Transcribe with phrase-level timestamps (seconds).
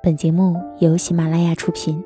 [0.00, 2.02] 本节目由喜马拉雅出品。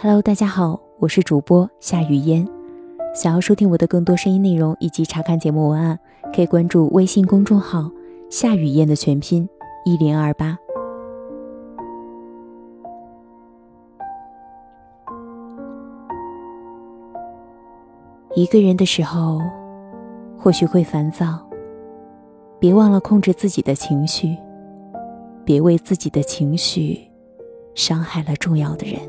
[0.00, 2.48] Hello，大家好，我是主播夏雨嫣。
[3.14, 5.98] 想要收听我的更多声音内容以及查看节目文案，
[6.34, 7.90] 可以关注微信公众号
[8.30, 9.46] “夏雨嫣”的全拼
[9.84, 10.56] 一零二八。
[18.34, 19.42] 一个人的时候，
[20.38, 21.46] 或许会烦躁，
[22.58, 24.38] 别忘了控制自己的情绪。
[25.44, 26.98] 别为自己的情绪
[27.74, 29.00] 伤害了重要的人。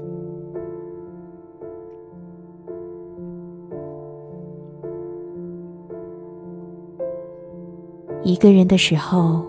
[8.24, 9.44] 一个人的时候，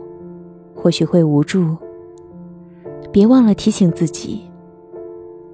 [0.75, 1.77] 或许会无助，
[3.12, 4.41] 别忘了提醒自己：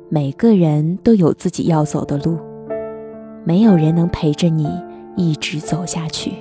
[0.08, 2.38] 每个人都有自己要走的路，
[3.44, 4.66] 没有人能陪着你
[5.16, 6.32] 一直走下去。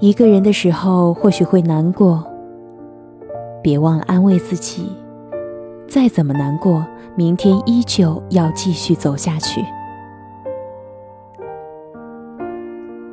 [0.00, 2.24] 一个人的时候，或许会难过。
[3.60, 4.92] 别忘了安慰自己，
[5.88, 6.86] 再怎么难过，
[7.16, 9.60] 明天依旧要继续走下去。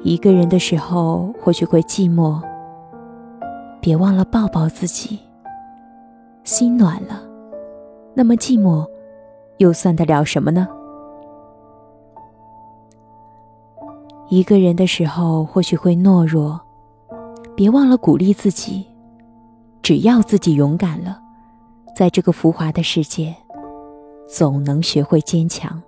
[0.03, 2.39] 一个人的时候，或许会寂寞。
[3.81, 5.19] 别忘了抱抱自己，
[6.43, 7.19] 心暖了，
[8.13, 8.85] 那么寂寞
[9.57, 10.67] 又算得了什么呢？
[14.29, 16.61] 一个人的时候，或许会懦弱。
[17.55, 18.85] 别忘了鼓励自己，
[19.81, 21.21] 只要自己勇敢了，
[21.95, 23.33] 在这个浮华的世界，
[24.27, 25.81] 总能学会坚强。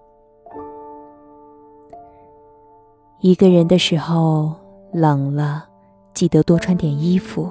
[3.20, 4.54] 一个人的时候，
[4.94, 5.68] 冷了，
[6.14, 7.50] 记得多穿点衣服；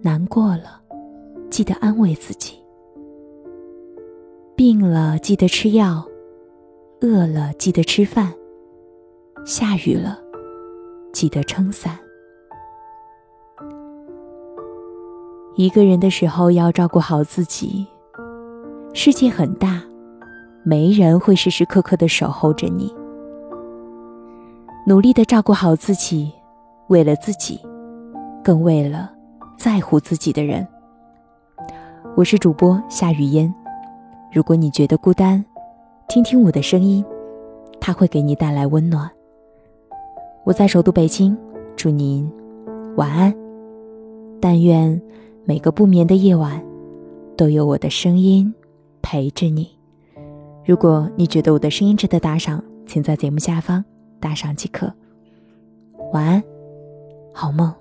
[0.00, 0.80] 难过了，
[1.50, 2.54] 记得安慰自己；
[4.54, 6.04] 病了，记得吃药；
[7.00, 8.28] 饿了，记得吃饭；
[9.44, 10.20] 下雨了，
[11.12, 11.98] 记得撑伞。
[15.58, 17.84] 一个人的时候要照顾好自己。
[18.94, 19.82] 世界很大，
[20.62, 22.94] 没人会时时刻刻的守候着你。
[24.86, 26.32] 努力的照顾好自己，
[26.86, 27.58] 为了自己，
[28.44, 29.10] 更为了
[29.56, 30.64] 在乎自己的人。
[32.14, 33.52] 我是主播夏雨嫣。
[34.32, 35.44] 如果你觉得孤单，
[36.06, 37.04] 听听我的声音，
[37.80, 39.10] 它会给你带来温暖。
[40.44, 41.36] 我在首都北京，
[41.74, 42.32] 祝您
[42.94, 43.34] 晚安。
[44.40, 45.02] 但愿。
[45.48, 46.62] 每个不眠的夜晚，
[47.34, 48.52] 都有我的声音
[49.00, 49.66] 陪着你。
[50.62, 53.82] 如果你觉得我的声音值得打赏，请在节目下方
[54.20, 54.92] 打赏即可。
[56.12, 56.44] 晚安，
[57.32, 57.74] 好梦。